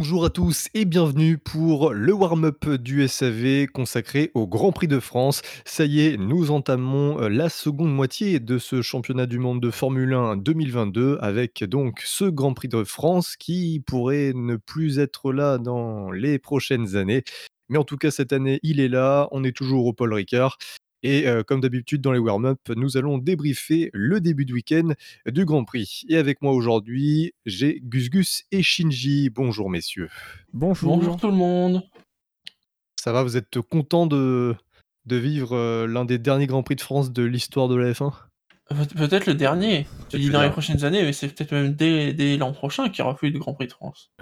[0.00, 4.98] Bonjour à tous et bienvenue pour le warm-up du SAV consacré au Grand Prix de
[4.98, 5.42] France.
[5.66, 9.70] Ça y est, nous entamons euh, la seconde moitié de ce championnat du monde de
[9.70, 15.34] Formule 1 2022 avec donc ce Grand Prix de France qui pourrait ne plus être
[15.34, 17.22] là dans les prochaines années.
[17.68, 19.28] Mais en tout cas, cette année, il est là.
[19.32, 20.56] On est toujours au Paul Ricard.
[21.02, 24.90] Et euh, comme d'habitude dans les warm-up, nous allons débriefer le début de week-end
[25.26, 26.02] du Grand Prix.
[26.08, 29.30] Et avec moi aujourd'hui, j'ai Gus Gus et Shinji.
[29.30, 30.10] Bonjour messieurs.
[30.52, 30.96] Bonjour.
[30.96, 31.82] Bonjour tout le monde.
[33.00, 34.54] Ça va, vous êtes content de,
[35.06, 38.12] de vivre euh, l'un des derniers Grands Prix de France de l'histoire de la F1
[38.68, 39.86] Pe- Peut-être le dernier.
[40.10, 42.98] Tu dis dans les prochaines années, mais c'est peut-être même dès, dès l'an prochain qu'il
[42.98, 44.12] y aura plus de Grand Prix de France.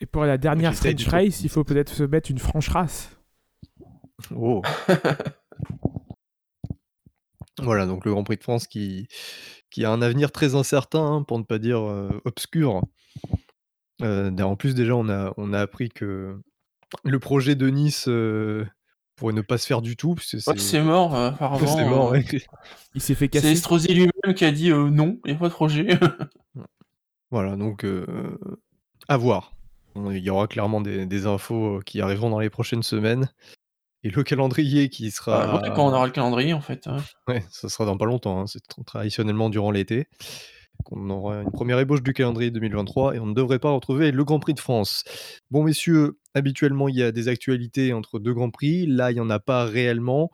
[0.00, 1.06] Et pour la dernière French.
[1.08, 3.10] Race, il faut peut-être se mettre une franche race.
[4.34, 4.62] Oh
[7.62, 9.08] Voilà, donc le Grand Prix de France qui,
[9.70, 12.82] qui a un avenir très incertain, hein, pour ne pas dire euh, obscur.
[14.02, 16.38] Euh, d'ailleurs, en plus, déjà, on a, on a appris que
[17.04, 18.66] le projet de Nice euh,
[19.16, 20.14] pourrait ne pas se faire du tout.
[20.14, 21.66] Puisque Ouais, c'est mort, apparemment.
[21.66, 22.24] c'est mort, euh, ouais.
[22.94, 23.52] Il s'est fait C'est casser.
[23.52, 25.98] Estrosi lui-même qui a dit euh, non, il n'y a pas de projet.
[27.30, 28.06] Voilà, donc euh,
[29.08, 29.52] à voir.
[29.96, 33.30] Il y aura clairement des, des infos qui arriveront dans les prochaines semaines.
[34.06, 35.56] Et le calendrier qui sera.
[35.56, 36.88] Ouais, quand on aura le calendrier, en fait.
[37.26, 38.40] Ouais, ça sera dans pas longtemps.
[38.40, 40.06] hein, C'est tra- traditionnellement durant l'été
[40.84, 44.24] qu'on aura une première ébauche du calendrier 2023 et on ne devrait pas retrouver le
[44.24, 45.02] Grand Prix de France.
[45.50, 48.86] Bon, messieurs, habituellement, il y a des actualités entre deux Grands Prix.
[48.86, 50.30] Là, il n'y en a pas réellement,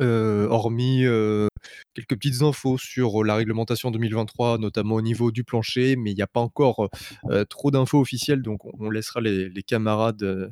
[0.00, 1.48] euh, hormis euh,
[1.92, 6.22] quelques petites infos sur la réglementation 2023, notamment au niveau du plancher, mais il n'y
[6.22, 6.88] a pas encore
[7.28, 10.50] euh, trop d'infos officielles, donc on, laissera les, les camarades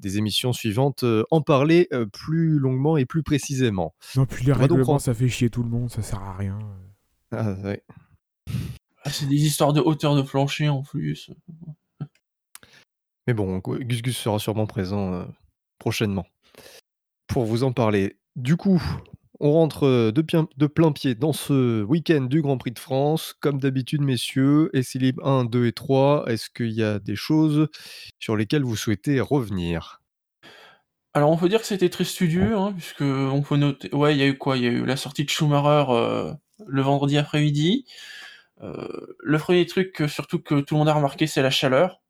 [0.00, 3.94] des émissions suivantes euh, en parler euh, plus longuement et plus précisément.
[4.16, 6.58] Non, puis les règlements, en- ça fait chier tout le monde, ça sert à rien.
[7.32, 7.82] Ah, ouais.
[9.04, 11.30] Ah, c'est des histoires de hauteur de plancher en plus.
[13.26, 15.24] Mais bon, Gus Gus sera sûrement présent euh,
[15.78, 16.26] prochainement
[17.26, 18.18] pour vous en parler.
[18.36, 18.82] Du coup,
[19.40, 22.78] on rentre euh, de, pien- de plein pied dans ce week-end du Grand Prix de
[22.78, 23.34] France.
[23.40, 27.68] Comme d'habitude, messieurs, essai libre 1, 2 et 3, est-ce qu'il y a des choses
[28.18, 30.00] sur lesquelles vous souhaitez revenir?
[31.14, 33.92] Alors on peut dire que c'était très studieux, hein, puisque on peut noter.
[33.94, 34.56] Ouais, il y a eu quoi?
[34.56, 36.32] Il y a eu la sortie de Schumacher euh,
[36.66, 37.84] le vendredi après-midi.
[38.62, 42.00] Euh, le premier truc, surtout que tout le monde a remarqué, c'est la chaleur.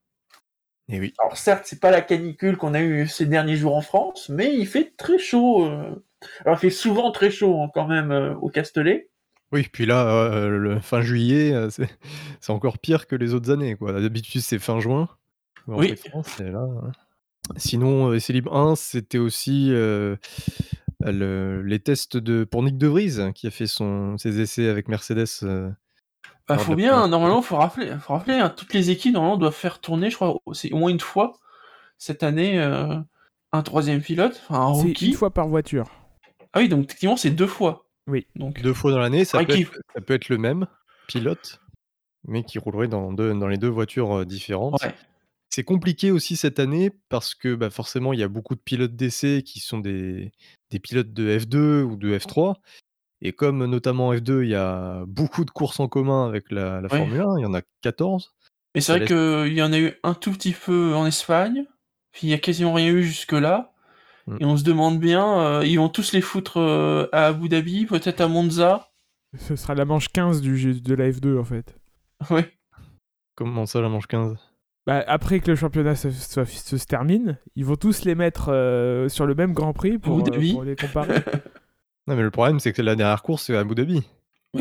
[0.88, 1.14] Eh oui.
[1.18, 4.54] Alors certes, c'est pas la canicule qu'on a eu ces derniers jours en France, mais
[4.56, 5.64] il fait très chaud.
[5.66, 5.94] euh.
[6.44, 9.08] Alors il fait souvent très chaud hein, quand même euh, au Castellet.
[9.52, 11.88] Oui, puis là, euh, le fin juillet, euh, c'est
[12.40, 13.74] c'est encore pire que les autres années.
[13.76, 13.92] quoi.
[14.00, 15.08] D'habitude, c'est fin juin.
[15.66, 15.94] Oui.
[15.96, 16.92] France, là, hein.
[17.56, 20.16] Sinon, euh, libre 1, c'était aussi euh,
[21.00, 24.68] le- les tests de, pour Nick De Vries, hein, qui a fait son, ses essais
[24.68, 25.26] avec Mercedes.
[25.42, 25.68] euh,
[26.48, 28.90] Bah, lors de faut la bien, première normalement, faut rappeler, faut rappeler, hein, toutes les
[28.90, 31.32] équipes normalement doivent faire tourner, je crois, c'est au moins une fois
[31.98, 32.96] cette année euh,
[33.52, 35.06] un troisième pilote, enfin un C'est rookie.
[35.08, 35.90] une fois par voiture.
[36.52, 37.86] Ah oui, donc techniquement c'est deux fois.
[38.06, 38.26] Oui.
[38.36, 40.66] Donc deux fois dans l'année, ça, peut être- ça peut être le même
[41.06, 41.60] pilote,
[42.26, 44.82] mais qui roulerait dans, deux, dans les deux voitures euh, différentes.
[44.82, 44.94] ouais.
[45.52, 48.94] C'est compliqué aussi cette année parce que bah, forcément, il y a beaucoup de pilotes
[48.94, 50.30] d'essai qui sont des,
[50.70, 52.54] des pilotes de F2 ou de F3.
[53.20, 56.80] Et comme notamment en F2, il y a beaucoup de courses en commun avec la,
[56.80, 56.98] la Ouais.
[56.98, 58.32] Formule 1, il y en a 14.
[58.76, 59.08] Mais c'est vrai laisse-
[59.46, 61.64] qu'il y en a eu un tout petit peu en Espagne,
[62.12, 63.69] puis il y a quasiment rien eu jusque là.
[64.30, 64.36] Mm.
[64.40, 67.86] Et on se demande bien, euh, ils vont tous les foutre euh, à Abu Dhabi,
[67.86, 68.88] peut-être à Monza.
[69.38, 71.76] Ce sera la manche 15 du, de la F2 en fait.
[72.30, 72.42] Oui.
[73.36, 74.36] Comment ça, la manche 15
[74.86, 78.50] Bah, après que le championnat se, se- se- se termine, ils vont tous les mettre
[78.52, 80.52] euh, sur le même Grand Prix pour, Abu euh, Dhabi.
[80.52, 81.14] pour les comparer.
[82.06, 84.02] Non, mais le problème, c'est que la dernière course, c'est à Abu Dhabi.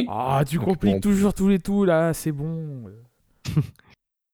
[0.07, 0.99] Ah, tu Donc, compliques bon.
[0.99, 2.83] toujours tous les tout là, c'est bon.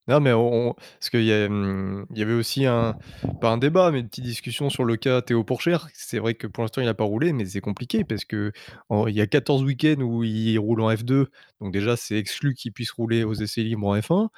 [0.07, 2.96] Non, mais on, on- parce qu'il y, a, hum, il y avait aussi un,
[3.41, 5.87] pas un débat, mais une petite discussion sur le cas Théo Pourchère.
[5.93, 8.52] C'est vrai que pour l'instant, il n'a pas roulé, mais c'est compliqué parce que
[8.90, 11.25] en- il y a 14 week-ends où il roule en F2.
[11.61, 14.29] Donc, déjà, c'est exclu qu'il puisse rouler aux essais libres en F1.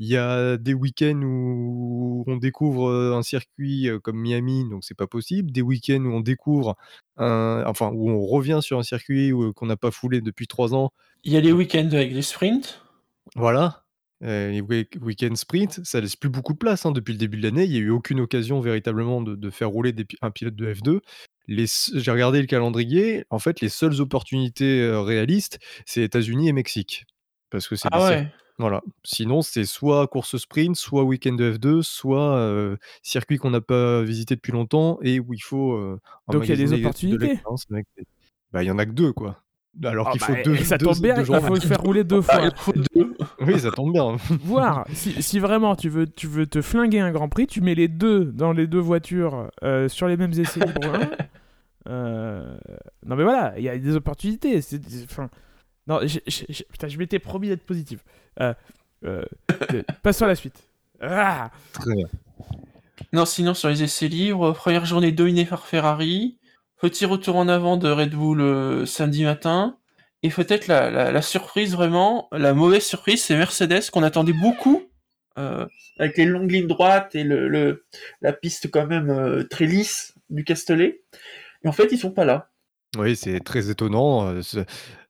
[0.00, 4.84] Il y a des week-ends où on découvre euh, un circuit euh, comme Miami, donc
[4.84, 5.50] c'est pas possible.
[5.50, 6.76] Des week-ends où on découvre
[7.16, 10.72] un, enfin, où on revient sur un circuit où- qu'on n'a pas foulé depuis trois
[10.72, 10.92] ans.
[11.24, 12.80] Il y a les week-ends avec les sprints.
[13.34, 13.82] Voilà.
[14.24, 16.84] Euh, les week- week-end sprint, ça laisse plus beaucoup de place.
[16.86, 16.90] hein.
[16.92, 19.68] Depuis le début de l'année, il n'y a eu aucune occasion véritablement de, de faire
[19.70, 21.00] rouler des un pilote de F2.
[21.46, 23.24] Les s- J'ai regardé le calendrier.
[23.30, 27.06] En fait, les seules opportunités euh, réalistes, c'est États-Unis et Mexique.
[27.50, 28.28] Parce que c'est Ah ouais.
[28.58, 28.82] Voilà.
[29.04, 34.02] Sinon, c'est soit course sprint, soit week-end de F2, soit euh, circuit qu'on n'a pas
[34.02, 35.74] visité depuis longtemps et où il faut.
[35.74, 36.00] euh,
[36.32, 37.18] Donc, il y a des opportunités.
[37.28, 38.04] l'expérience avec des-
[38.50, 39.40] Bah, il y en a que deux, quoi.
[39.84, 40.56] Alors Ah qu'il bah, faut deux.
[40.64, 42.72] ça deux- tombe bien, deux il faut le faire rouler deux Ah, fois.
[43.40, 44.16] Oui, ça tombe bien.
[44.44, 47.74] Voir si, si vraiment tu veux, tu veux te flinguer un Grand Prix, tu mets
[47.76, 50.94] les deux dans les deux voitures euh, sur les mêmes essais libres.
[50.94, 51.08] un.
[51.88, 52.58] Euh,
[53.06, 54.60] Non mais voilà, il y a des opportunités.
[54.60, 55.30] c'est- enfin,
[55.86, 58.04] Non, j'ai- j'ai- j'ai- putain, je m'étais promis d'être positif.
[58.40, 58.52] Euh,
[59.06, 59.22] euh,
[59.72, 60.62] euh, Passons à la suite.
[61.00, 62.06] Ah Très bien.
[63.14, 66.36] Non, sinon sur les essais libres, première journée dominée par Ferrari,
[66.78, 69.76] petit retour en avant de Red Bull euh, samedi matin,
[70.22, 74.82] et peut-être la, surprise vraiment, la mauvaise surprise, c'est Mercedes qu'on attendait beaucoup,
[75.38, 75.66] euh,
[75.98, 77.84] avec les longues lignes droites et le,
[78.20, 81.02] la piste quand même euh, très lisse du Castellet.
[81.64, 82.50] Et en fait, ils sont pas là.
[82.96, 84.40] Oui, c'est très étonnant.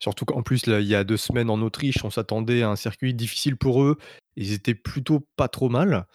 [0.00, 2.76] Surtout qu'en plus, là, il y a deux semaines en Autriche, on s'attendait à un
[2.76, 3.96] circuit difficile pour eux.
[4.36, 6.06] Ils étaient plutôt pas trop mal,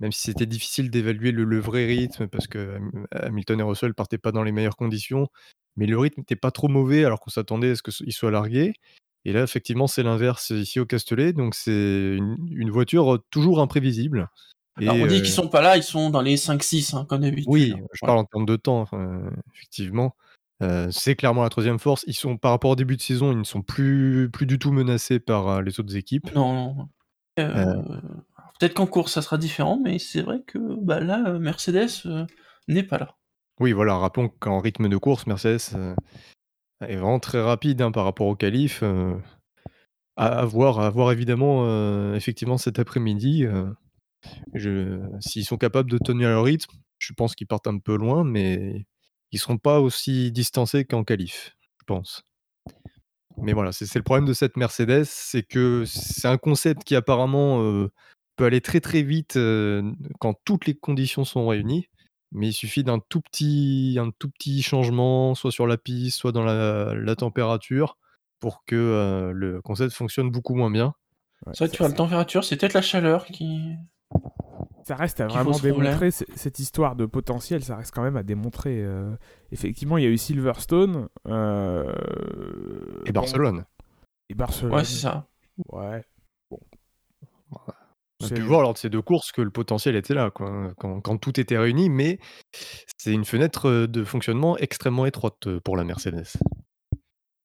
[0.00, 3.94] même si c'était difficile d'évaluer le, le vrai rythme parce que Ham- Hamilton et Russell
[3.94, 5.28] partaient pas dans les meilleures conditions.
[5.76, 8.74] Mais le rythme n'était pas trop mauvais alors qu'on s'attendait à ce qu'ils soient largués.
[9.26, 11.32] Et là, effectivement, c'est l'inverse ici au Castellet.
[11.32, 11.70] Donc, c'est
[12.16, 14.30] une, une voiture euh, toujours imprévisible.
[14.80, 17.22] Et, on dit euh, qu'ils sont pas là, ils sont dans les 5-6, hein, comme
[17.22, 17.48] d'habitude.
[17.48, 17.82] oui, hein.
[17.92, 19.22] je parle en termes de temps, enfin,
[19.54, 20.14] effectivement.
[20.62, 22.04] Euh, c'est clairement la troisième force.
[22.06, 24.72] Ils sont, par rapport au début de saison, ils ne sont plus, plus du tout
[24.72, 26.34] menacés par euh, les autres équipes.
[26.34, 26.88] Non,
[27.36, 28.28] non.
[28.58, 32.24] Peut-être qu'en course ça sera différent, mais c'est vrai que bah, là, euh, Mercedes euh,
[32.68, 33.16] n'est pas là.
[33.60, 35.94] Oui, voilà, rappelons qu'en rythme de course, Mercedes euh,
[36.80, 38.82] est vraiment très rapide hein, par rapport au qualif.
[38.82, 39.14] euh,
[40.16, 43.44] à, voir, à voir évidemment, effectivement, cet après-midi.
[45.20, 48.86] S'ils sont capables de tenir le rythme, je pense qu'ils partent un peu loin, mais
[49.30, 52.24] ils seront pas aussi distancés qu'en qualif, je pense.
[53.36, 57.86] Mais voilà, c'est le problème de cette Mercedes, c'est que c'est un concept qui apparemment
[58.36, 59.82] peut aller très très vite euh,
[60.20, 61.88] quand toutes les conditions sont réunies.
[62.32, 66.32] Mais il suffit d'un tout petit, un tout petit changement, soit sur la piste, soit
[66.32, 67.96] dans la, la température,
[68.40, 70.92] pour que euh, le concept fonctionne beaucoup moins bien.
[71.46, 73.74] Ouais, C'est vrai que tu vois, la température, c'est peut-être la chaleur qui.
[74.84, 78.82] Ça reste à vraiment démontrer cette histoire de potentiel, ça reste quand même à démontrer.
[78.84, 79.16] euh.
[79.52, 81.92] Effectivement, il y a eu Silverstone euh,
[83.06, 83.64] Et bon, Barcelone.
[84.28, 84.74] et Barcelone.
[84.74, 85.26] Ouais, c'est ça.
[85.72, 86.04] Ouais.
[86.50, 86.60] Bon.
[88.20, 90.30] On a C'est- pu voir lors de ces deux courses que le potentiel était là,
[90.30, 92.18] quoi, quand, quand tout était réuni, mais
[92.96, 96.24] c'est une fenêtre euh, de fonctionnement extrêmement étroite euh, pour la Mercedes.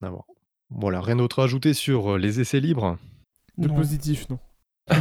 [0.01, 0.23] À voir.
[0.69, 2.97] Voilà, rien d'autre à ajouter sur euh, les essais libres?
[3.57, 3.75] De Non.
[3.75, 4.39] positif, non.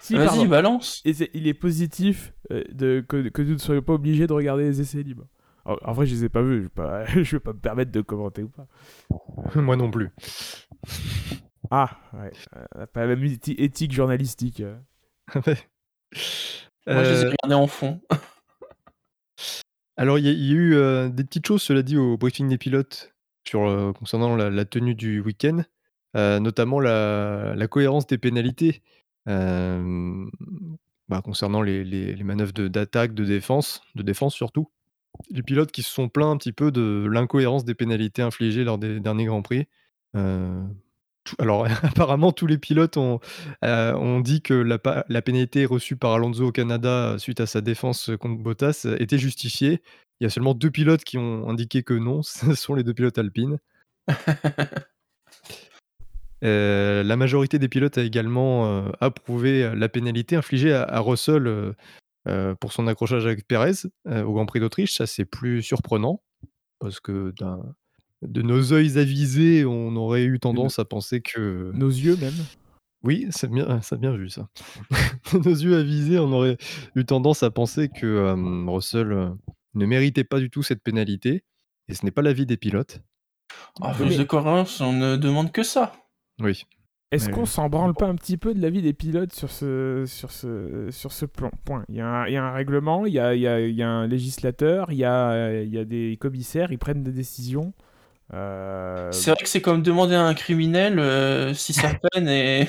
[0.00, 1.02] Si, Vas-y, balance.
[1.04, 5.02] Il est positif de, que, que nous ne soyons pas obligés de regarder les essais
[5.02, 5.26] libres.
[5.66, 6.70] En, en vrai, je les ai pas vus,
[7.14, 8.66] je je vais pas me permettre de commenter ou pas.
[9.54, 10.08] Moi non plus.
[11.70, 12.30] Ah, ouais.
[12.76, 14.60] euh, pas la même éthi- éthique journalistique.
[14.60, 14.76] euh.
[16.86, 18.00] Moi, je les ai Euh, regardés en fond.
[19.96, 22.16] alors, il y, a- il y a eu euh, des petites choses, cela dit, au
[22.16, 23.12] briefing des pilotes
[23.46, 25.62] sur, euh, concernant la, la tenue du week-end,
[26.16, 28.82] euh, notamment la, la cohérence des pénalités
[29.28, 30.26] euh,
[31.08, 34.70] bah, concernant les, les- les manœuvres de- d'attaque, de, défense, de défense surtout.
[35.30, 38.78] Les pilotes qui se sont plaints un petit peu de l'incohérence des pénalités infligées lors
[38.78, 39.66] des derniers Grands Prix.
[40.16, 40.62] Euh,
[41.30, 43.20] tout- alors, apparemment, tous les pilotes ont,
[43.64, 44.78] euh, ont dit que la,
[45.08, 48.96] la pénalité reçue par Alonso au Canada euh, suite à sa défense contre Bottas euh,
[49.00, 49.82] était justifiée.
[50.20, 52.94] Il y a seulement deux pilotes qui ont indiqué que non, ce sont les deux
[52.94, 53.58] pilotes alpines.
[56.44, 61.00] Euh, la majorité des pilotes a également euh, approuvé euh, la pénalité infligée à, à
[61.00, 61.72] Russell euh,
[62.28, 63.72] euh, pour son accrochage avec Perez
[64.06, 64.96] euh, au Grand Prix d'Autriche.
[64.96, 66.22] Ça, c'est plus surprenant
[66.78, 67.74] parce que d'un-
[68.22, 71.70] de nos yeux avisés, on aurait eu tendance à penser que.
[71.74, 72.34] Nos yeux, même.
[73.04, 74.48] Oui, c'est bien, bien vu ça.
[75.32, 76.56] de nos yeux avisés, on aurait
[76.96, 79.28] eu tendance à penser que euh, Russell euh,
[79.74, 81.44] ne méritait pas du tout cette pénalité.
[81.88, 83.00] Et ce n'est pas l'avis des pilotes.
[83.78, 85.92] Force de cohérence, on ne demande que ça.
[86.40, 86.64] Oui.
[87.10, 90.30] Est-ce qu'on s'en branle pas un petit peu de l'avis des pilotes sur ce, sur
[90.30, 91.84] ce, sur ce plan, point?
[91.88, 93.60] Il y, a un, il y a un règlement, il y a, il y a-
[93.66, 97.02] il y a un législateur, il y a, il y a des commissaires, ils prennent
[97.02, 97.72] des décisions.
[98.34, 102.68] Euh, C'est vrai que c'est comme demander à un criminel euh, si sa peine est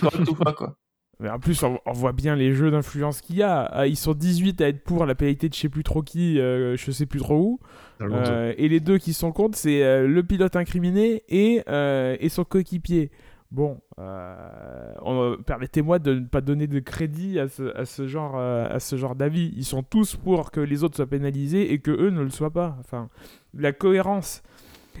[0.00, 0.76] correcte ou pas, quoi.
[1.20, 3.62] mais en plus, on, on voit bien les jeux d'influence qu'il y a.
[3.64, 6.38] Ah, Ils sont 18 à être pour la pénalité de je sais plus trop qui,
[6.40, 7.60] euh, je sais plus trop où.
[8.02, 12.28] Euh, et les deux qui sont contre, c'est euh, le pilote incriminé et, euh, et
[12.28, 13.10] son coéquipier.
[13.50, 18.34] Bon, euh, on- permettez-moi de ne pas donner de crédit à ce, à ce genre,
[18.36, 19.52] euh, à ce genre d'avis.
[19.56, 22.50] Ils sont tous pour que les autres soient pénalisés et que eux ne le soient
[22.50, 22.76] pas.
[22.80, 23.08] Enfin,
[23.56, 24.42] la cohérence.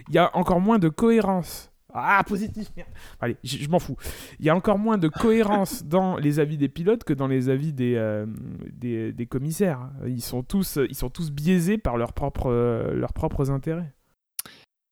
[0.08, 1.70] Il y a encore moins de cohérence.
[1.96, 2.88] Ah, positif, merde.
[3.20, 3.96] Allez, je, m'en fous.
[4.40, 7.48] Il y a encore moins de cohérence dans les avis des pilotes que dans les
[7.48, 8.26] avis des, euh,
[8.72, 9.90] des, des commissaires.
[10.04, 13.94] Ils sont tous, ils sont tous biaisés par leurs propres, euh, leurs propres intérêts.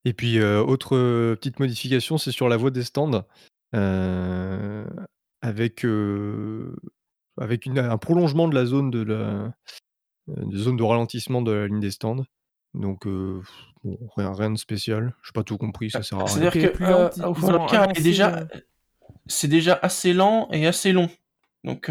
[0.05, 3.25] Et puis, heu, autre, petite modification, c'est sur la voie des stands,
[3.73, 5.85] avec,
[7.37, 9.55] avec une un prolongement de la zone de la
[10.29, 12.25] de zone de ralentissement de la ligne des stands.
[12.75, 13.43] Donc, bon,
[14.17, 15.15] rien rien de spécial.
[15.23, 16.29] J'ai pas tout compris, ça Bah, sert à rien.
[16.35, 18.47] c'est-à-dire que, au fond, le car est avancé, déjà heu
[19.27, 21.09] c'est déjà assez lent et assez long.
[21.65, 21.91] Donc,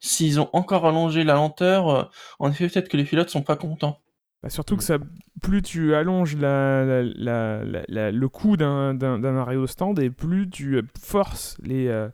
[0.00, 2.04] s'ils ont encore allongé la lenteur, heu,
[2.38, 3.98] en effet, peut-être que les pilotes sont pas contents.
[4.42, 4.86] Bah, surtout que Mmh.
[4.86, 4.98] ça
[5.42, 10.08] plus tu allonges la la la la la le coup d'un arrêt au stand et
[10.10, 12.08] plus tu, forces les,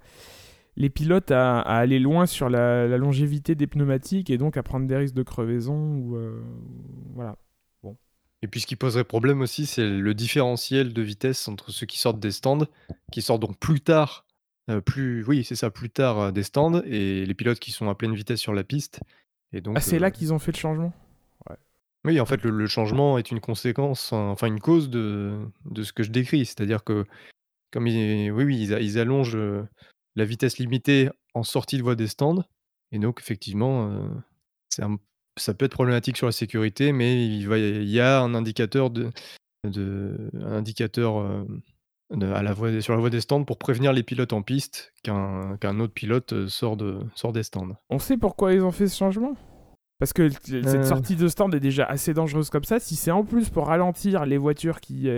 [0.76, 4.62] les pilotes à à aller loin sur la la longévité des pneumatiques et donc à
[4.64, 6.18] prendre des risques de crevaison ou,
[7.14, 7.36] voilà.
[8.42, 11.98] Et puis ce qui poserait problème aussi, c'est le différentiel de vitesse entre ceux qui
[11.98, 12.66] sortent des stands,
[13.10, 14.26] qui sortent donc plus tard,
[14.84, 18.14] plus oui, c'est ça, plus tard, des stands et les pilotes qui sont à pleine
[18.14, 19.00] vitesse sur la piste
[19.52, 20.92] et Ah, c'est là qu'ils ont fait le changement?
[21.48, 21.56] Ouais.
[22.04, 25.92] Oui, en fait, le le changement est une conséquence, enfin une cause de de ce
[25.92, 26.44] que je décris.
[26.44, 27.06] C'est-à-dire que
[27.72, 29.38] comme ils oui, oui, ils allongent,
[30.14, 32.44] la vitesse limitée en sortie de voie des stands
[32.92, 34.10] et donc effectivement,
[34.68, 34.98] c'est un
[35.36, 38.90] ça peut être problématique sur la sécurité, mais il va il y a un indicateur
[38.90, 39.10] de
[39.64, 41.44] de un indicateur,
[42.14, 44.92] de à la voie sur la voie des stands pour prévenir les pilotes en piste
[45.02, 47.76] qu'un autre pilote, heu, sort de sort des stands.
[47.90, 49.36] On sait pourquoi ils ont fait ce changement?
[49.98, 52.78] Parce que cette Heu sortie de stand est déjà assez dangereuse comme ça.
[52.78, 55.08] Si c'est en plus pour ralentir les voitures qui,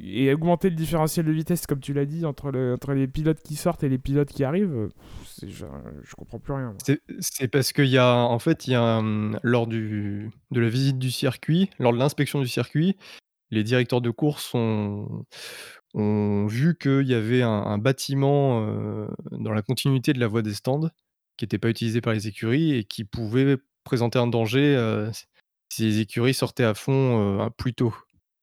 [0.00, 3.40] et augmenter le différentiel de vitesse, comme tu l'as dit, entre le entre les pilotes
[3.42, 4.88] qui sortent et les pilotes qui arrivent,
[5.42, 5.66] je
[6.02, 6.74] je comprends plus rien.
[7.20, 11.70] C'est parce qu'il y a en fait, mmh, lors du de la visite du circuit,
[11.78, 12.96] lors de l'inspection du circuit,
[13.50, 14.54] les directeurs de course
[15.94, 20.54] ont vu qu'il y avait un bâtiment, heu, dans la continuité de la voie des
[20.54, 20.90] stands,
[21.36, 25.26] qui était pas utilisé par les écuries et qui pouvait présenter un danger, heu, s
[25.70, 27.94] si les écuries sortaient à fond, heu, plus tôt.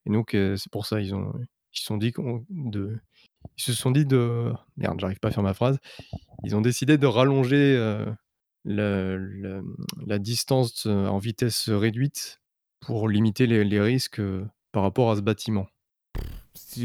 [0.05, 1.33] Et donc, c'est pour ça, ils ont
[1.73, 2.13] ils se sont dit
[2.49, 2.97] de
[3.57, 5.77] ils se sont dit de merde, j'arrive pas à faire ma phrase.
[6.43, 7.77] Ils ont décidé de rallonger,
[8.65, 12.41] la distance, en vitesse, réduite
[12.81, 14.21] pour limiter les les risques,
[14.71, 15.67] par rapport à ce bâtiment.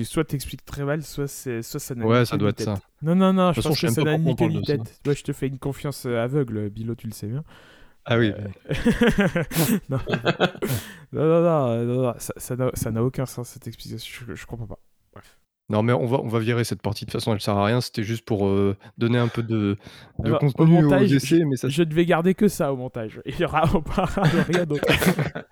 [0.05, 2.67] Soit tu expliques très mal, soit soit ça n'a Ouais, ça doit être tête.
[2.67, 2.81] ça.
[3.03, 4.67] Non, non, non, je pense que ça n'a pourquoi ni on queue parle ni de
[4.67, 4.77] ça.
[4.79, 5.01] tête.
[5.05, 7.45] Moi, je te fais une confiance, aveugle, Bilo, tu le sais bien.
[8.07, 8.77] Ah oui, oui.
[9.89, 9.99] non,
[11.13, 12.33] non, non, non, non, non, ça
[12.75, 14.79] ça n'a aucun sens cette explication, je je comprends pas.
[15.13, 15.39] Bref.
[15.69, 17.65] Non, mais on va on va virer cette partie, de toute façon, elle sert à
[17.65, 17.81] rien.
[17.81, 19.77] C'était juste pour, heu, donner un peu de
[20.19, 22.73] de Alors, au contenu aux montage, je mais ça je ne vais garder que ça
[22.73, 23.21] au montage.
[23.27, 24.85] Il y aura on parlera de rien d'autre.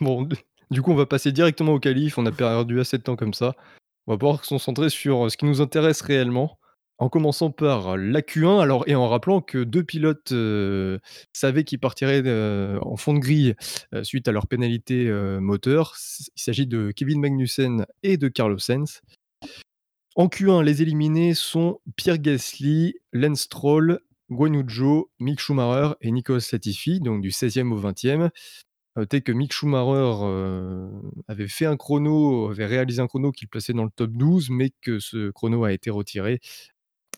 [0.00, 0.28] Bon,
[0.70, 2.18] du coup, on va passer directement aux qualifs.
[2.18, 3.54] On a perdu assez de temps comme ça.
[4.06, 6.57] On va pouvoir se concentrer sur, heu, ce qui nous intéresse réellement,
[6.98, 8.60] en commençant par la Q1.
[8.60, 10.34] Alors et en rappelant que 2 pilotes,
[11.32, 12.22] savaient qu'ils partiraient,
[12.80, 13.54] en fond de grille,
[14.02, 15.94] suite à leur pénalité, moteur.
[16.36, 19.00] Il s'agit de Kevin Magnussen et de Carlos Sainz.
[20.16, 24.00] En Q1, les éliminés sont Pierre Gasly, Lance Stroll,
[24.30, 28.30] Guan Yu Zhou, Mick Schumacher et Nicholas Latifi, donc du 16e au 20e.
[28.96, 30.26] Notez que Mick Schumacher,
[31.28, 34.50] avait fait un chrono, avait réalisé un chrono qui le plaçait dans le top 12,
[34.50, 36.40] mais que ce chrono a été retiré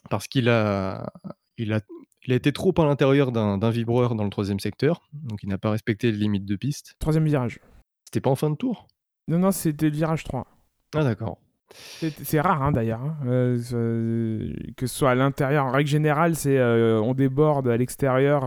[0.08, 1.12] parce qu'il a
[1.58, 1.80] il a
[2.26, 5.58] il a été trop à l'intérieur d'un vibreur dans le 3e secteur, donc il n'a
[5.58, 6.94] pas respecté les limites de piste.
[7.00, 7.60] 3e virage.
[8.04, 8.88] C'était pas en fin de tour?
[9.28, 10.46] Non, non, c'était le virage 3.
[10.94, 11.38] Ah d'accord.
[11.72, 15.66] C'est rare, hein, d'ailleurs, hein, heu, ce que ce soit à l'intérieur.
[15.66, 18.44] En règle générale, c'est, heu, on déborde à l'extérieur,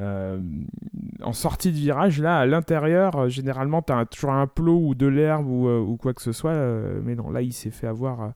[0.00, 2.20] en sortie de virage.
[2.20, 6.22] Là, à l'intérieur, généralement, tu as toujours un plot ou de l'herbe ou, quoi que
[6.22, 6.54] ce soit,
[7.02, 8.32] mais non, là, il s'est fait avoir,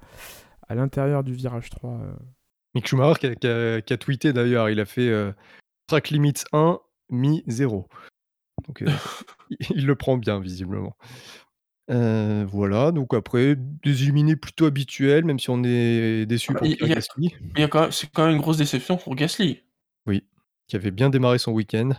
[0.70, 2.14] à l'intérieur du virage 3, heu.
[2.76, 5.34] Mick Schumacher qui a qui a qui a tweeté d'ailleurs, il a fait, heu:
[5.88, 6.78] «Track limits 1,
[7.10, 7.88] me 0».
[8.68, 8.86] Donc, heu,
[9.50, 10.96] il il le prend bien visiblement.
[11.88, 16.76] Voilà, donc après, des éliminés plutôt habituels, même si on est déçus bah, pour il
[16.76, 17.34] Pierre il y a Gasly.
[17.56, 19.64] il y a quand même c'est quand même une grosse déception pour Gasly.
[20.06, 20.24] Oui,
[20.68, 21.90] qui avait bien démarré son week-end.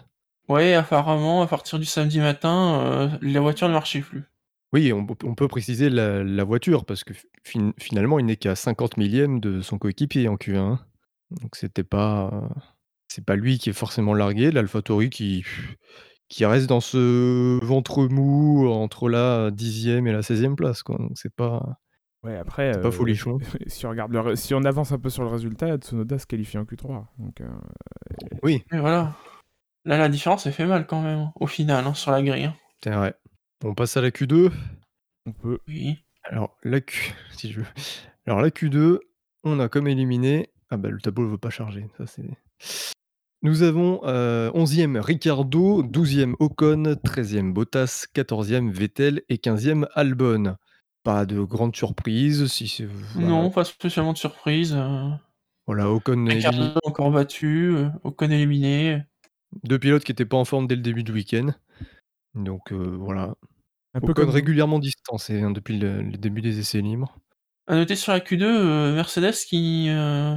[0.48, 4.31] Ouais, apparemment, à partir du samedi matin, la voiture ne marchait plus.
[4.74, 8.26] Oui, on peut on peut préciser la la voiture parce que fi fin finalement, il
[8.26, 10.80] n'est qu'à 50 millièmes de son coéquipier en Q1, hein.
[11.42, 12.50] Donc c'était pas
[13.08, 14.52] c'est pas lui qui est forcément largué.
[14.52, 15.44] l'AlphaTauri qui
[16.30, 20.98] qui reste dans ce ventre mou entre la 10e et la 16e place, quoi.
[20.98, 21.78] Donc c'est pas
[22.24, 23.40] Ouais, après, c'est pas folichon.
[23.68, 26.28] si on regarde le ré si on avance un peu sur le résultat, Tsunoda se
[26.28, 27.50] qualifie en Q3, donc, heu
[28.44, 29.16] Oui, Et voilà.
[29.86, 32.56] Là, la différence, elle fait mal quand même, au final, hein, sur la grille, hein.
[32.84, 33.16] c'est vrai.
[33.64, 34.52] On passe à la Q2.
[35.28, 35.98] on peut Oui.
[36.24, 37.68] Alors la Q si je veux
[38.28, 39.00] alors la Q2,
[39.44, 42.30] on a comme éliminé ah bah, le tableau ne veut pas charger, ça c'est
[43.44, 50.56] Nous avons euh, 11e Ricardo, 12e Ocon, 13e Bottas, 14e Vettel et 15e Albon.
[51.04, 52.46] Pas de grande surprise.
[52.46, 53.28] Si c'est- voilà.
[53.28, 54.76] Non, pas spécialement de surprise.
[54.78, 55.10] euh.
[55.66, 56.80] Voilà, Ocon est Ricardo éliminé.
[56.86, 59.02] encore battu, euh, Ocon éliminé.
[59.64, 61.48] Deux pilotes qui n'étaient pas en forme dès le début du week-end.
[62.36, 63.34] Donc euh, voilà.
[63.94, 67.18] Un peu comme régulièrement distancé hein, depuis le, le début des essais libres.
[67.68, 69.88] À noter sur la Q2, euh, Mercedes qui...
[69.90, 70.36] euh,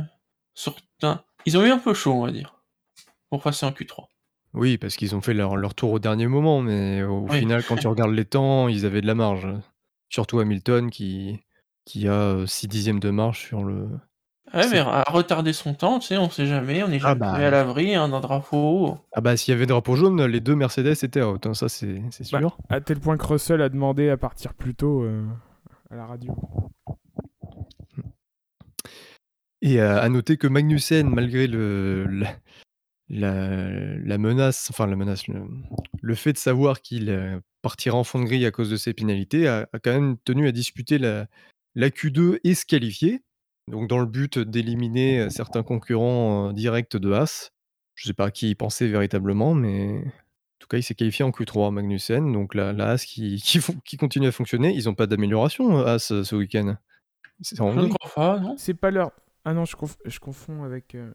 [1.03, 2.61] enfin, Ils ont eu un peu chaud, on va dire,
[3.31, 4.07] pour passer en Q3.
[4.53, 7.41] Oui, parce qu'ils ont fait leur, leur tour au dernier moment, mais au Oui.
[7.41, 9.49] final, quand tu regardes les temps, ils avaient de la marge.
[10.11, 11.41] Surtout Hamilton qui,
[11.85, 13.89] qui a 6 dixièmes de marge sur le.
[14.53, 17.09] Ouais, C'est- mais à retarder son temps, tu sais, on sait jamais, on n'est Ah
[17.09, 17.33] jamais bah.
[17.33, 18.99] à l'abri hein, d'un drapeau.
[19.13, 21.99] Ah bah s'il y avait drapeau jaune, les deux Mercedes étaient out, hein, ça c'est
[22.31, 22.59] Bah, sûr.
[22.69, 25.25] à tel point que Russell a demandé à partir plus tôt euh,
[25.91, 26.37] à la radio.
[29.63, 32.37] Et euh, à noter que Magnussen, malgré le, la,
[33.09, 35.43] la- la menace, enfin la menace, le,
[36.03, 38.93] le fait de savoir qu'il euh, partira en fond de grille à cause de ses
[38.93, 41.27] pénalités, a, a quand même tenu à disputer la,
[41.75, 43.23] la Q2 et se qualifier.
[43.71, 47.51] Donc dans le but d'éliminer certains concurrents euh, directs de Haas.
[47.95, 51.25] Je sais pas à qui il pensait véritablement, mais en tout cas il s'est qualifié
[51.25, 52.33] en Q3 Magnussen.
[52.33, 54.75] Donc la, la Haas qui, qui, fon- qui continue à fonctionner.
[54.75, 56.77] Ils n'ont pas d'amélioration Haas ce week-end.
[57.41, 57.95] C'est en Je ne Hongrie.
[58.01, 59.13] crois pas, non C'est pas leur.
[59.45, 60.95] Ah non, je, conf- je confonds avec.
[60.95, 61.13] euh,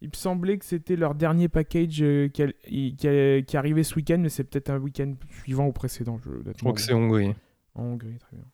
[0.00, 3.82] Il me semblait que c'était leur dernier package euh, qui, a- qui, a- qui arrivait
[3.84, 6.18] ce week-end, mais c'est peut-être un week-end suivant au précédent.
[6.24, 7.34] Je, Je crois que c'est Hongrie.
[7.74, 8.46] En Hongrie, très bien.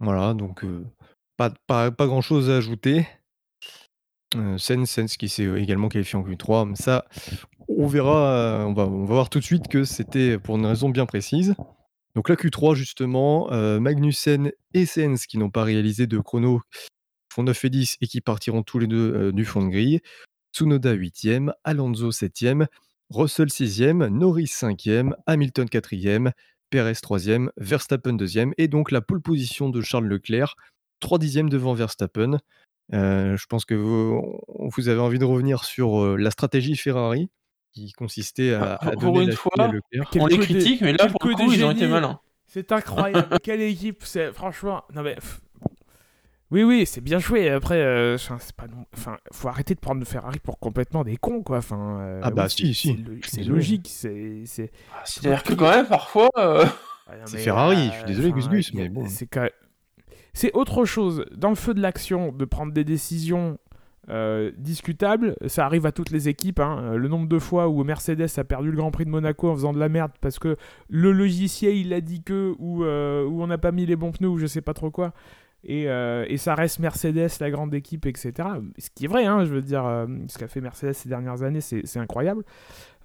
[0.00, 0.84] Voilà, donc euh,
[1.50, 3.06] pas, grand chose à ajouter.
[4.36, 7.04] Euh, Sens, Sens qui s'est également qualifié en Q3, mais ça,
[7.68, 11.06] on verra, euh, on va, voir tout de suite que c'était pour une raison bien
[11.06, 11.54] précise.
[12.14, 16.60] Donc la Q3, justement, euh, Magnussen et Sens qui n'ont pas réalisé de chrono
[17.32, 20.00] font 9 et 10 et qui partiront tous les deux euh, du fond de grille.
[20.54, 22.66] Tsunoda 8e, Alonso 7e,
[23.08, 26.32] Russell 6e, Norris 5e, Hamilton 4e,
[26.68, 30.56] Perez 3e, Verstappen 2e, et donc la pole position de Charles Leclerc,
[31.02, 32.38] 3 dixièmes devant Verstappen.
[32.94, 37.30] Euh, je pense que vous, vous avez envie de revenir sur euh, la stratégie Ferrari,
[37.72, 40.10] qui consistait à, Ah, à pour donner une la fois, à Leclerc.
[40.18, 42.18] On les critique, mais là, pour le coup ils ont été malins.
[42.46, 43.38] C'est incroyable.
[43.42, 44.82] Quelle équipe C'est franchement.
[44.94, 45.16] Non mais.
[46.50, 47.48] Oui, oui, c'est bien joué.
[47.48, 48.84] Après, euh, enfin, c'est pas non.
[48.94, 51.58] Enfin, faut arrêter de prendre Ferrari pour complètement des cons, quoi.
[51.58, 51.98] Enfin.
[52.02, 53.44] euh, Ah bah, oui, si, c'est- si.
[53.44, 53.86] logique.
[53.90, 54.70] C'est.
[54.94, 56.28] Ah, C'est-à-dire que quand même, parfois...
[56.36, 56.66] euh,
[57.06, 59.06] Ah, C'est Ferrari, euh, je suis désolé, Gus Gus, mais bon.
[59.08, 59.48] C'est quand-
[60.32, 61.24] c'est autre chose.
[61.36, 63.58] Dans le feu de l'action, de prendre des décisions
[64.10, 66.58] euh, discutables, ça arrive à toutes les équipes.
[66.60, 66.78] hein.
[66.82, 69.54] Euh, Le nombre de fois où Mercedes a perdu le Grand Prix de Monaco en
[69.54, 70.56] faisant de la merde parce que
[70.88, 74.10] le logiciel il a dit que, ou, euh, ou on n'a pas mis les bons
[74.12, 75.12] pneus, ou je sais pas trop quoi.
[75.64, 78.32] Et, euh, et ça reste Mercedes, la grande équipe, etc.
[78.78, 81.42] Ce qui est vrai, hein, je veux dire, euh, ce qu'a fait Mercedes ces dernières
[81.42, 82.42] années, c'est incroyable.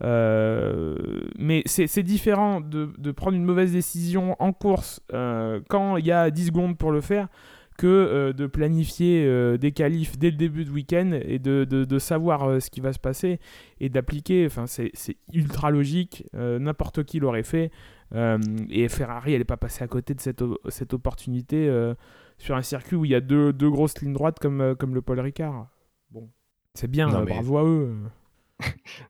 [0.04, 0.96] Euh,
[1.38, 5.02] mais c'est différent de, prendre une mauvaise décision en course
[5.70, 7.28] quand il y a 10 secondes pour le faire
[7.78, 12.82] que de planifier des qualifs dès le début de week-end et de, savoir ce qui
[12.82, 13.40] va se passer
[13.80, 14.46] et d'appliquer.
[14.48, 14.92] Enfin, c'est
[15.32, 16.26] ultra logique.
[16.34, 17.72] N'importe qui l'aurait fait.
[18.14, 21.70] Et Ferrari, elle n'est pas passée à côté de cette, opportunité
[22.38, 24.94] sur un circuit où il y a deux, deux grosses lignes droites comme, euh, comme
[24.94, 25.68] le Paul Ricard.
[26.12, 26.30] Bon,
[26.74, 27.96] c'est bien, Non, euh, mais- bravo à eux.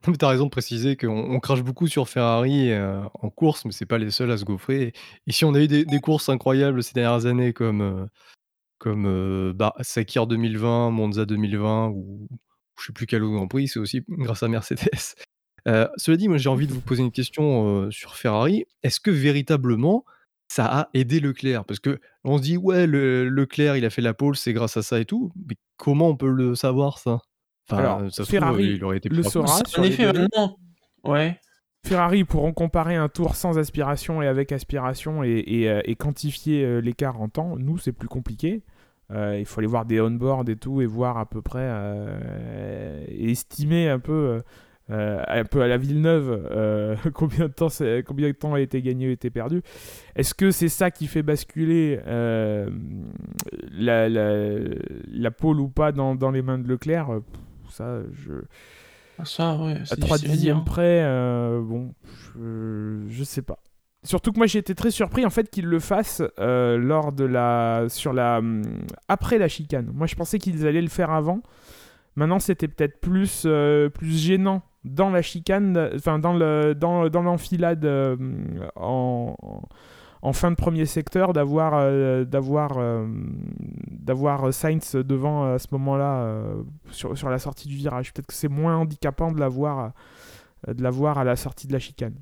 [0.06, 3.64] Non, mais t'as raison de préciser qu'on on crache beaucoup sur Ferrari euh, en course,
[3.64, 4.92] mais c'est pas les seuls à se gaufrer.
[5.26, 8.06] Ici, on a eu des, des courses incroyables ces dernières années, comme, euh,
[8.78, 12.28] comme euh, bah, Sakir 2020, Monza 2020, ou
[12.78, 14.80] je sais plus quel autre Grand Prix, c'est aussi grâce à Mercedes.
[15.66, 18.64] Cela dit, moi j'ai envie de vous poser une question sur Ferrari.
[18.82, 20.04] Est-ce que véritablement
[20.48, 24.02] ça a aidé Leclerc Parce que on se dit, ouais, le, Leclerc, il a fait
[24.02, 27.20] la pole, c'est grâce à ça et tout, mais comment on peut le savoir ça?
[27.70, 29.60] Enfin, Alors, ça se trouve, Ferrari il aurait été le saura.
[29.76, 30.26] En effet, données.
[30.34, 30.56] maintenant...
[31.04, 31.38] Ouais.
[31.86, 36.64] Ferrari pourront comparer un tour sans aspiration et avec aspiration et, et, euh, et quantifier
[36.64, 37.56] euh, l'écart en temps.
[37.56, 38.64] Nous, c'est plus compliqué.
[39.10, 43.04] Euh, il faut aller voir des on-board et tout et voir à peu près euh,
[43.08, 44.42] et estimer un peu,
[44.90, 47.68] euh, un peu à la Villeneuve euh, combien, de temps
[48.06, 49.62] combien de temps a été gagné ou été perdu.
[50.16, 52.70] Est-ce que c'est ça qui fait basculer euh,
[53.70, 54.58] la, la,
[55.06, 57.08] la pole ou pas dans, dans les mains de Leclerc?
[57.68, 58.32] Ça, je
[59.24, 59.74] Ça, ouais.
[59.74, 60.64] à c'est 3 difficile à dixièmes dire.
[60.64, 61.02] près,
[61.60, 61.92] bon,
[62.34, 63.58] je, je sais pas.
[64.04, 67.86] Surtout que moi j'ai été très surpris en fait qu'ils le fassent lors de la
[67.88, 68.62] sur la hum,
[69.08, 69.90] après la chicane.
[69.92, 71.42] Moi je pensais qu'ils allaient le faire avant.
[72.18, 77.22] Maintenant c'était peut-être plus euh, plus gênant dans la chicane, enfin dans le dans, dans
[77.22, 78.16] l'enfilade euh,
[78.74, 79.36] en,
[80.22, 82.80] en fin de premier secteur d'avoir euh, d'avoir
[83.88, 86.42] d'avoir Sainz devant à ce moment-là
[86.90, 88.12] sur, sur la sortie du virage.
[88.12, 89.92] Peut-être que c'est moins handicapant de l'avoir
[90.66, 92.16] de l'avoir à la sortie de la chicane.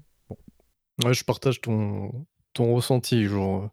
[1.04, 3.24] Ouais, je partage ton, ton ressenti.
[3.24, 3.70] Genre,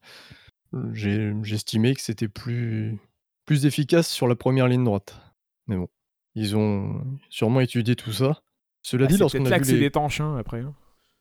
[0.93, 2.97] j'estimais que c'était plus,
[3.45, 5.19] plus efficace sur la première ligne droite.
[5.67, 5.89] Mais bon,
[6.35, 8.41] ils ont sûrement étudié tout ça.
[8.81, 9.91] Cela Ah, dit, lorsqu'on a vu les...
[10.19, 10.61] hein, après.
[10.61, 10.73] hein.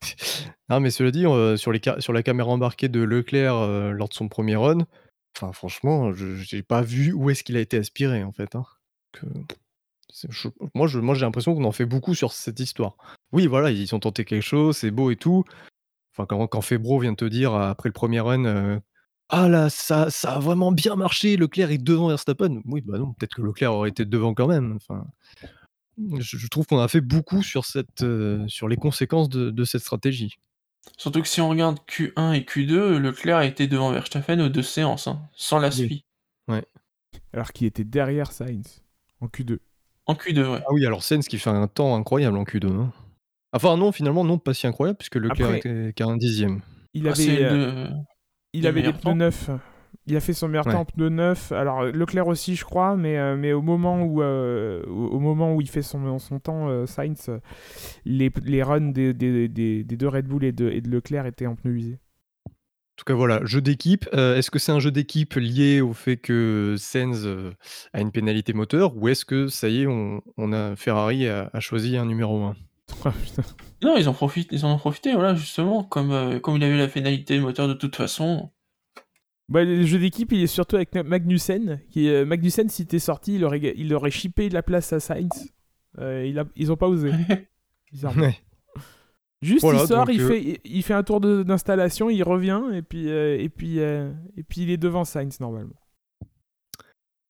[0.69, 3.91] Ah, mais cela dit, euh, sur, les ca- sur la caméra embarquée de Leclerc euh,
[3.91, 4.87] lors de son premier run,
[5.37, 8.55] enfin franchement, je j'ai pas vu où est-ce qu'il a été aspiré en fait.
[8.57, 8.65] hein.
[9.13, 9.27] Que-
[10.31, 12.97] je- moi, je, moi, j'ai l'impression qu'on en fait beaucoup sur cette histoire.
[13.33, 15.45] Oui, voilà, ils ont tenté quelque chose, c'est beau et tout.
[16.15, 18.79] Enfin, quand, quand Febro vient te dire euh, après le premier run, euh,
[19.33, 22.61] ah là, ça, ça a vraiment bien marché, Leclerc est devant Verstappen.
[22.67, 24.77] Oui, bah non, peut-être que Leclerc aurait été devant quand même.
[24.77, 25.05] Enfin,
[26.19, 29.65] je, je trouve qu'on a fait beaucoup sur, cette, euh, sur les conséquences de, de
[29.65, 30.37] cette stratégie.
[30.97, 34.63] Surtout que si on regarde Q1 et Q2, Leclerc a été devant Verstappen aux deux
[34.63, 35.75] séances, hein, sans la Oui.
[35.75, 36.05] suite.
[37.35, 38.83] Alors qu'il était derrière Sainz
[39.21, 39.59] en Q2.
[40.07, 40.61] En Q2, ouais.
[40.67, 42.69] Ah oui, alors Sens qui fait un temps incroyable en Q2.
[42.73, 42.93] hein.
[43.53, 46.61] Enfin non, finalement non, pas si incroyable puisque Leclerc Après- était qu'à un dixième.
[46.95, 47.91] Il Ah, avait, euh, le-
[48.53, 49.51] il avait des pneus neufs.
[50.07, 50.73] Il a fait son meilleur Ouais.
[50.73, 51.53] temps en pneus neufs.
[51.53, 55.61] Alors Leclerc aussi, je crois, mais, euh, mais au moment où euh, au moment où
[55.61, 57.39] il fait son, son temps, euh, Sainz, euh,
[58.05, 61.27] les, les runs des, des, des, des deux Red Bull et de, et de Leclerc
[61.27, 61.99] étaient en pneus usés.
[62.47, 62.51] En
[62.97, 64.09] tout cas voilà, jeu d'équipe.
[64.13, 67.51] Euh, est-ce que c'est un jeu d'équipe lié au fait que euh,
[67.93, 71.49] a une pénalité moteur ou est-ce que ça y est, on, on a Ferrari a,
[71.53, 72.57] a choisi un numéro 1
[73.05, 73.13] Ah.
[73.83, 76.77] Non, ils en profitent, ils en ont profité, voilà, justement, comme, euh, comme il avait
[76.77, 78.51] la pénalité moteur de toute façon.
[79.49, 81.81] Bah, le jeu d'équipe, il est surtout avec Magnussen.
[81.91, 85.53] Qui, euh, Magnussen, s'il était sorti, il aurait, il aurait chippé la place à Sainz.
[85.99, 87.11] Euh, il a- ils ont pas osé.
[87.93, 88.23] bizarrement.
[88.23, 88.39] Ouais.
[89.43, 92.63] Juste Voilà, il sort, il, euh, fait, il, il fait un tour d'installation, il revient
[92.73, 95.75] et puis, euh, et, puis, euh, et puis il est devant Sainz normalement.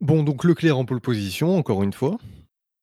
[0.02, 2.18] Bon, donc Leclerc en pole position, encore une fois.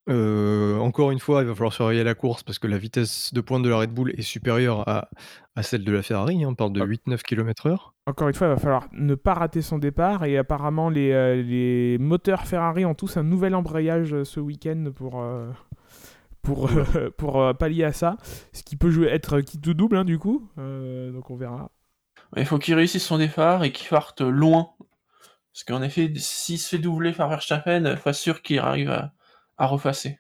[0.10, 3.42] Euh, encore une fois, il va falloir surveiller la course parce que la vitesse de
[3.42, 5.10] pointe de la Red Bull est supérieure à,
[5.56, 6.44] à celle de la Ferrari.
[6.44, 6.86] hein, on parle de Ah.
[6.86, 7.78] 8-9 km/h.
[8.08, 11.42] Encore une fois, il va falloir ne pas rater son départ et apparemment les, euh,
[11.44, 15.52] les moteurs Ferrari ont tous un nouvel embrayage euh, ce week-end pour, euh,
[16.42, 18.18] pour, euh, pour euh, pallier à ça.
[18.52, 20.50] Ce qui peut jouer, être qui tout double hein, du coup.
[20.58, 21.70] Euh, donc on verra.
[22.36, 24.70] Il faut qu'il réussisse son départ et qu'il parte loin.
[25.54, 29.14] Parce qu'en effet, s'il se fait doubler par Verstappen, pas sûr qu'il arrive à,
[29.60, 30.20] à refasser.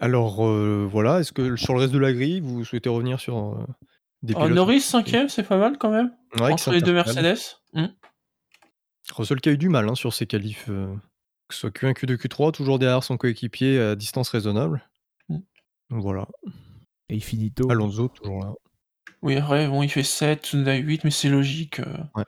[0.00, 3.36] Alors euh, voilà, est-ce que sur le reste de la grille, vous souhaitez revenir sur
[3.38, 3.66] euh,
[4.22, 6.12] des Oh, pilotes Norris, cinquième, c'est pas mal quand même.
[6.38, 6.92] Ouais, entre les deux.
[6.92, 7.38] Mercedes.
[7.72, 7.86] Hmm.
[9.14, 10.94] Russell qui a eu du mal hein, sur ses qualifs, euh,
[11.48, 14.88] que ce soit Q1, Q2, Q3, toujours derrière son coéquipier à distance raisonnable.
[15.28, 15.38] Mm.
[15.90, 16.26] Donc voilà,
[17.08, 17.70] Et il finit tôt.
[17.70, 18.52] Alonso toujours là.
[19.20, 21.80] Oui, après, bon, il fait 7, Tsunoda 8, mais c'est logique.
[21.80, 22.22] euh.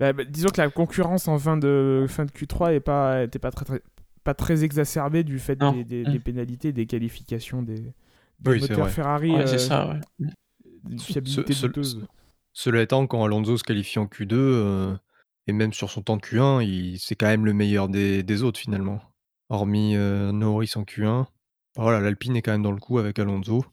[0.00, 3.38] Bah, bah, disons que la concurrence en fin de, fin de Q3 est pas, était
[3.40, 3.82] pas très, très,
[4.28, 5.72] pas très exacerbée du fait Non.
[5.72, 6.12] des, des- Mm.
[6.12, 8.90] des pénalités, des qualifications des, des Oui, c'est moteurs.
[8.90, 9.30] Ferrari.
[9.30, 10.26] Ouais, euh, c'est ça, ouais.
[10.90, 12.06] Une fiabilité Ce- ce- douteuse.
[12.52, 14.94] Cela étant, quand Alonso se qualifie en Q2, euh,
[15.46, 18.42] et même sur son temps de Q1, il- c'est quand même le meilleur des, des
[18.42, 19.00] autres finalement.
[19.48, 21.24] Hormis euh, Norris en Q1.
[21.76, 23.64] Voilà, l'Alpine est quand même dans le coup avec Alonso.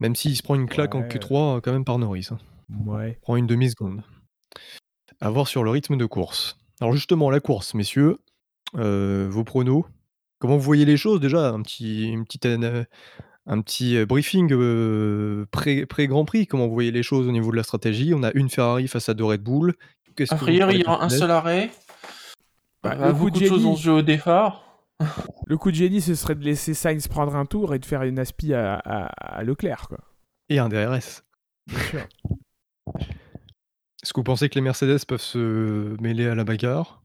[0.00, 1.08] Même s'il se prend une claque en Ouais.
[1.08, 2.26] Q3, euh, quand même par Norris.
[2.32, 2.38] hein.
[2.86, 3.18] Ouais.
[3.22, 4.02] prend une demi-seconde.
[5.20, 6.58] À voir sur le rythme de course.
[6.80, 8.18] Alors justement, la course, messieurs,
[8.76, 9.84] euh, vos pronos?
[10.38, 11.20] Comment vous voyez les choses?
[11.20, 16.46] Déjà Un petit, une petite, un petit euh, briefing euh, pré- pré-Grand Prix.
[16.46, 18.12] Comment vous voyez les choses au niveau de la stratégie?
[18.14, 19.74] On a une Ferrari face à deux Red Bull.
[20.30, 21.70] A priori, il y aura un seul arrêt.
[22.82, 24.62] Bah, Bah, le coup beaucoup de de choses au départ.
[25.46, 28.02] Le coup de génie, ce serait de laisser Sainz prendre un tour et de faire
[28.04, 29.06] une aspi à, à-
[29.38, 29.88] à Leclerc.
[29.88, 29.98] Quoi.
[30.48, 31.22] Et un DRS.
[31.66, 32.06] Bien sûr.
[34.02, 37.02] Est-ce que vous pensez que les Mercedes peuvent se mêler à la bagarre?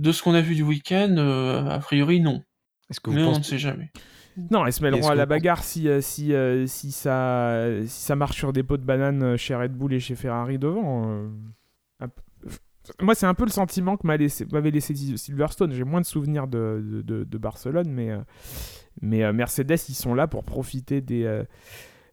[0.00, 2.42] De ce qu'on a vu du week-end, euh, a priori, non.
[2.90, 3.92] Est-ce que vous Mais on ne pensez sait jamais.
[4.50, 8.16] Non, elles se mêleront à la bagarre si, euh, si, euh, si, ça, si ça
[8.16, 11.28] marche sur des pots de banane chez Red Bull et chez Ferrari devant.
[13.02, 15.72] Moi, c'est un peu le sentiment que m'a laissé- m'avait laissé, Silverstone.
[15.72, 18.10] J'ai moins de souvenirs de, de, de- de Barcelone, mais,
[19.02, 21.42] mais Mercedes, ils sont là pour profiter des,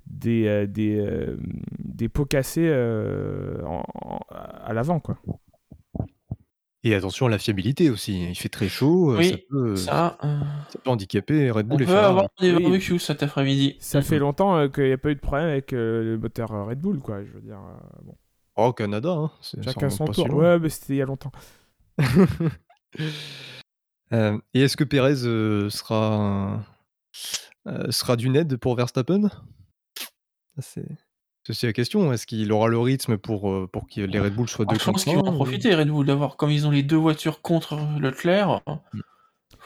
[0.06, 1.36] des, des,
[1.80, 2.70] des pots cassés
[3.66, 5.00] en- en- à l'avant.
[5.00, 5.18] quoi.
[6.88, 8.30] Et attention à la fiabilité aussi.
[8.30, 9.12] Il fait très chaud.
[9.14, 10.40] euh, Oui, ça, peut, Ça, euh,
[10.72, 12.10] ça peut handicaper Red on Bull et peut Ferrari.
[12.10, 12.64] avoir des Oui.
[12.64, 13.76] barbecues cet après-midi.
[13.80, 16.52] Ça fait longtemps euh, qu'il n'y a pas eu de problème avec euh, le moteur
[16.54, 17.00] euh, Red Bull.
[17.00, 18.16] Quoi, je veux dire, euh, bon.
[18.56, 19.32] Oh, Canada, hein.
[19.64, 20.34] Chacun son tour.
[20.34, 21.32] Ouais, mais c'était il y a longtemps.
[24.14, 26.64] Euh, et est-ce que Pérez euh, sera,
[27.68, 29.30] euh, sera d'une aide pour Verstappen?
[30.60, 30.88] C'est-
[31.54, 34.48] C'est la question, est-ce qu'il aura le rythme pour, heu, pour que les Red Bull
[34.50, 36.68] soient Ah, 2 je pense qu'ils vont 1 en profiter Red Bull d'avoir comme ils
[36.68, 38.62] ont les 2 voitures contre Leclerc,
[38.94, 39.00] Mmh.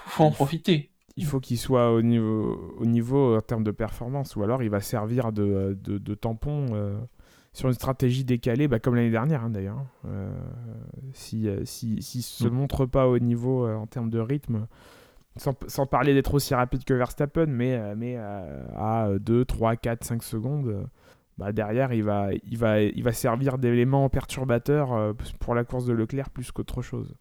[0.05, 0.91] faut en profiter.
[1.17, 4.69] Il faut qu'il soit au niveau, au niveau en termes de performance, ou alors il
[4.69, 6.97] va servir de, de, de tampon euh,
[7.53, 9.83] sur une stratégie décalée, bah, comme l'année dernière hein, d'ailleurs.
[10.07, 10.31] Euh,
[11.13, 12.51] si euh, si, si se Mm.
[12.51, 14.67] montre pas au niveau euh, en termes de rythme,
[15.35, 19.75] sans, sans parler d'être aussi rapide que Verstappen, mais, euh, mais euh, à 2, 3,
[19.75, 20.83] 4, 5 secondes, euh,
[21.41, 25.85] bah, derrière il va, il, va, il va servir d'élément perturbateur euh, pour la course
[25.85, 27.15] de Leclerc plus qu'autre chose.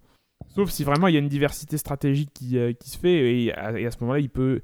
[0.55, 3.55] Sauf si vraiment il y a une diversité stratégique qui, euh, qui se fait et
[3.55, 4.61] à, et à ce moment-là, il peut,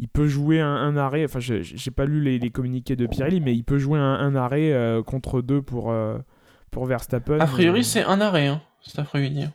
[0.00, 1.24] il peut jouer un, un arrêt.
[1.24, 4.14] Enfin, je j'ai pas lu les, les communiqués de Pirelli, mais il peut jouer un,
[4.14, 6.18] un arrêt euh, contre deux pour, euh,
[6.72, 7.38] pour Verstappen.
[7.38, 9.46] A priori, c'est un arrêt, hein, cet après-midi.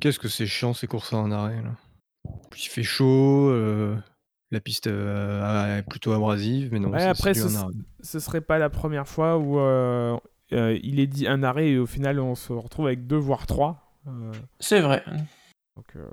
[0.00, 1.72] Qu'est-ce que c'est chiant ces courses en arrêt là?
[2.50, 3.50] Puis il fait chaud,
[4.50, 7.48] la piste, est plutôt abrasive, mais non, Ouais, après, ce,
[8.00, 10.16] ce serait pas la première fois où euh,
[10.52, 13.46] euh, il est dit un arrêt et au final on se retrouve avec deux voire
[13.46, 13.94] trois.
[14.06, 15.04] Euh, C'est vrai.
[15.76, 16.08] donc euh,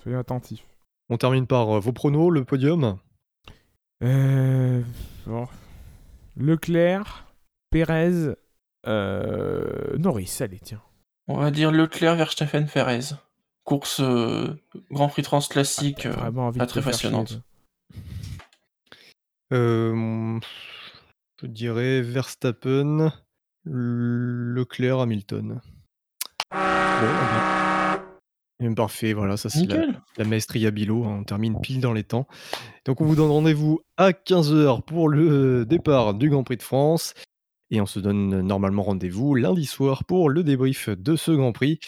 [0.00, 0.64] soyez attentifs.
[1.10, 2.98] On termine par, vos pronos, le podium?
[4.04, 4.82] Euh,
[5.26, 5.48] bon.
[6.36, 7.26] Leclerc,
[7.70, 8.34] Pérez,
[8.86, 10.82] euh, Norris, allez, tiens.
[11.26, 13.14] On va dire Leclerc, Verstappen, Perez.
[13.64, 14.54] Course euh,
[14.90, 17.42] Grand Prix Trans classique, euh, envie pas très passionnante.
[19.50, 20.40] Hem,
[21.40, 23.12] je dirais Verstappen,
[23.64, 25.60] Leclerc, Hamilton.
[26.52, 27.98] Bon, eh.
[28.60, 29.68] Eh parfait, voilà, ça c'est
[30.16, 32.26] la maestria Bilo, hein, on termine pile dans les temps.
[32.86, 37.14] Donc on vous donne rendez-vous à 15:00 pour le départ du Grand Prix de France
[37.70, 41.78] et on se donne normalement rendez-vous lundi soir pour le débrief de ce Grand Prix.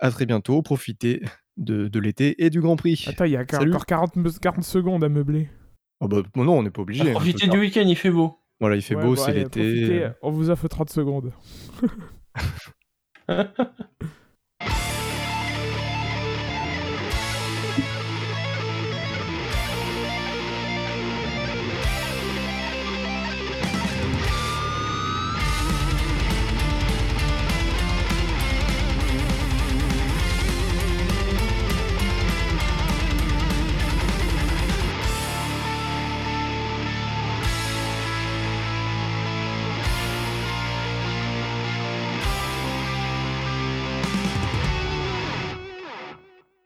[0.00, 1.22] À très bientôt, profitez
[1.56, 3.04] de de l'été et du Grand Prix.
[3.06, 3.76] Attends, il y a encore Salut.
[3.86, 5.48] 40, me- 40 secondes à meubler.
[6.00, 8.38] Ah bah, non, on n'est pas obligé, peut Profitez faire du week-end, il fait beau.
[8.58, 11.32] voilà, il fait Ouais, beau, bon, c'est l'été, On vous offre 30 secondes.